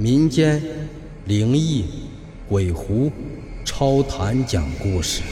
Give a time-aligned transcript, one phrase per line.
[0.00, 0.62] 民间
[1.26, 1.84] 灵异、
[2.48, 3.10] 鬼狐、
[3.64, 5.24] 超谈讲故事，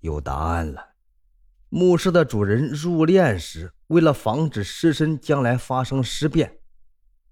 [0.00, 0.90] 有答案了。
[1.70, 6.58] 墓室的主人入殓时，为了防止尸身将来发生尸变，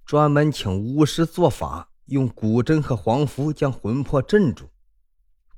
[0.07, 4.71] 专门请巫师做法，用古针和黄符将魂魄镇住。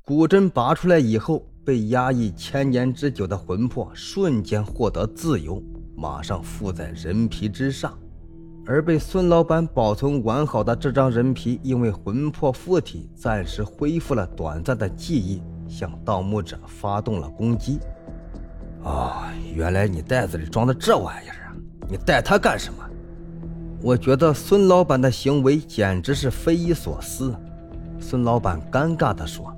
[0.03, 5.63] 古针拔出来以后，被压抑千年之久的魂魄瞬间获得自由。
[5.97, 7.99] 马上附在人皮之上，
[8.67, 17.79] 而被孙老板保存完好的这张人皮，因为魂魄附体，暂时恢复了短暂的记忆，向盗墓者发动了攻击。
[18.83, 19.23] 哦，
[19.55, 21.57] 原来你袋子里装的这玩意儿啊！
[21.89, 22.85] 你带它干什么？
[23.83, 27.35] 我觉得孙老板的行为简直是匪夷所思。
[27.99, 29.55] 孙老板尴尬地说：“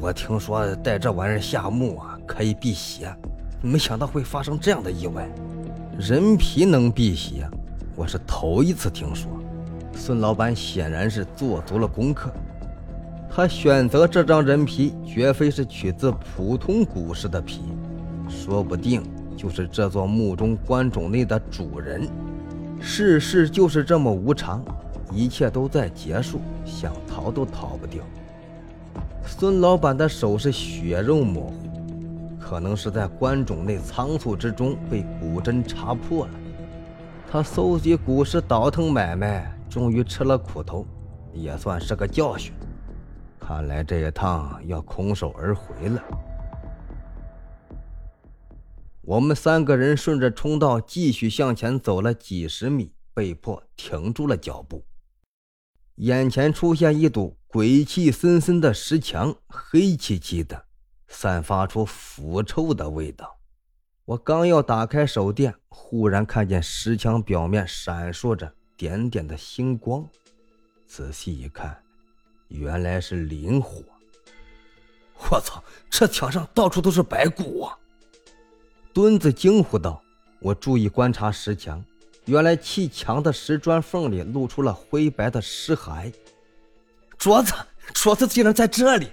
[0.00, 3.14] 我听说带这玩意儿下墓啊，可以辟邪。”
[3.62, 5.28] 没想到会发生这样的意外，
[5.98, 7.48] 人皮能辟邪，
[7.94, 9.30] 我是头一次听说。
[9.94, 12.30] 孙老板显然是做足了功课，
[13.30, 17.62] 他选择这张人皮绝非是取自普通古尸的皮，
[18.28, 19.02] 说不定
[19.36, 22.06] 就是这座墓中棺冢内的主人。
[22.78, 24.62] 世事就是这么无常，
[25.10, 28.04] 一切都在结束，想逃都逃不掉。
[29.26, 31.65] 孙老板的手是血肉模糊。
[32.48, 36.32] 可能是在棺冢内仓促之中被古针插破了。
[37.28, 40.86] 他搜集古尸倒腾买卖，终于吃了苦头，
[41.32, 42.52] 也算是个教训。
[43.40, 46.00] 看来这一趟要空手而回了。
[49.00, 54.84] 我们三个人顺着通道继续向前走了几十米，被迫停住了脚步。
[55.96, 60.65] 眼前出现一堵鬼气森森的石墙，黑漆漆的。
[61.08, 63.38] 散发出腐臭的味道。
[64.04, 70.08] 我刚要打开手电，忽然看见石墙表面闪烁着点点的星光。
[70.86, 71.82] 仔细一看，
[72.48, 73.82] 原来是磷火。
[75.30, 75.62] 我操！
[75.90, 77.78] 这墙上到处都是白骨啊！
[78.92, 80.02] 墩子惊呼道。
[80.38, 81.82] 我注意观察石墙，
[82.26, 86.12] 原来砌墙的石砖缝里露出了灰白的尸骸。
[87.18, 87.54] 镯子，
[87.94, 89.10] 镯子竟然在这里！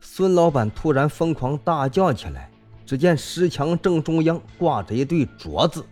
[0.00, 2.50] 孙老板突然疯狂大叫起来，
[2.86, 5.84] 只见石墙正中央挂着一对镯子，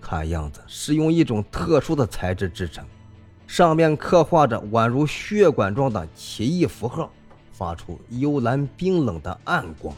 [0.00, 2.84] 看样子是用一种特殊的材质制成，
[3.46, 7.10] 上面刻画着宛如血管状的奇异符号，
[7.52, 9.94] 发出幽蓝冰冷的暗光。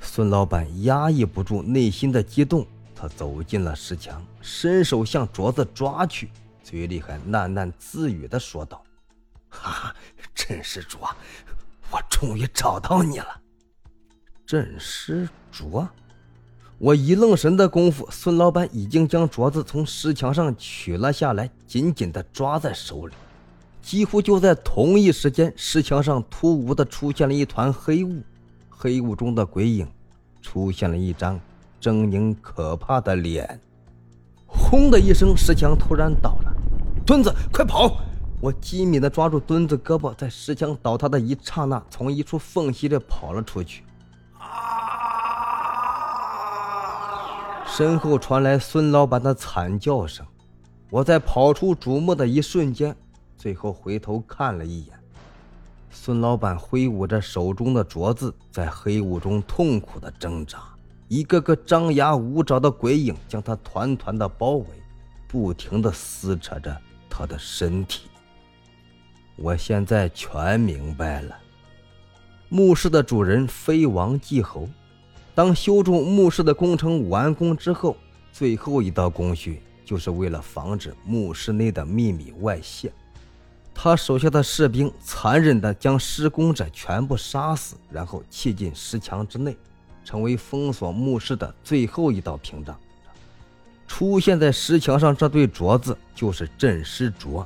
[0.00, 6.30] 孙老板压抑不住内心的激动，他走进了石墙，伸手向镯子抓去，
[6.62, 8.82] 嘴里还喃喃自语地说道
[9.50, 9.96] ：“哈哈，
[10.34, 11.10] 真是镯。”
[11.90, 13.40] 我终于找到你了，
[14.46, 15.86] 镇尸镯。
[16.78, 23.14] 我一愣神的功夫，孙老板已经将镯子从石墙上取了下来，紧紧地抓在手里。
[23.82, 28.22] 几乎就在同一时间，石墙上突兀地出现了一团黑雾，
[28.68, 29.86] 黑雾中的鬼影
[30.40, 31.38] 出现了一张
[31.80, 33.60] 狰狞可怕的脸。
[34.46, 36.54] 轰的一声，石墙突然倒了。
[37.04, 38.00] 墩子，快跑！
[38.40, 43.84] 我机敏地抓住墩子胳膊，在石墙倒塌的一刹那，从一处缝隙里跑了出去。
[47.66, 50.26] 身后传来孙老板的惨叫声。
[50.88, 52.96] 我在跑出主墓的一瞬间，
[53.36, 54.98] 最后回头看了一眼，
[55.90, 60.58] 孙老板挥舞着手中的镯子，在黑雾中痛苦地挣扎。
[61.08, 64.66] 一个个张牙舞爪的鬼影将他团团的包围，
[65.28, 66.76] 不停地撕扯着
[67.08, 68.09] 他的身体。
[69.42, 71.34] 我现在全明白了，
[72.50, 74.68] 墓室的主人非王即侯，
[75.34, 77.96] 当修筑墓室的工程完工之后，
[78.30, 82.92] 最后一道工序就是为了防止墓室内的秘密外泄，
[83.74, 89.56] 他手下的士兵残忍地将施工者全部杀死，然后砌进石墙之内，
[90.04, 92.78] 成为封锁墓室的最后一道屏障。
[93.88, 97.42] 出现在石墙上这对镯子就是镇尸镯。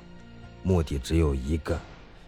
[0.65, 1.79] 目的只有一个，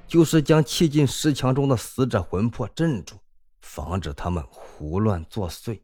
[0.06, 3.16] 就是将砌进石墙中的死者魂魄镇住，
[3.62, 5.80] 防止他们胡乱作祟。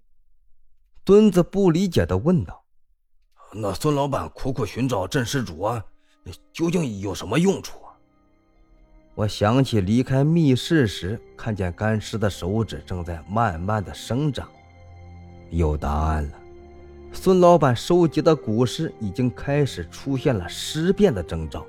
[1.02, 2.62] 墩子不理解地问道
[3.54, 5.82] ：“那孙老板苦苦寻找镇尸主啊，
[6.52, 7.96] 究竟有什么用处啊？”
[9.16, 14.49] 我想起离开密室时看见干尸的手指正在慢慢的生长，
[15.50, 16.38] 有答案了。
[17.14, 21.66] 孙老板收集的古尸已经开始出现了尸变的征兆。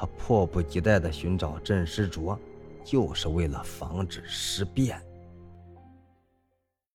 [0.00, 2.38] 他迫不及待地寻找镇尸镯，
[2.84, 5.02] 就是为了防止尸变。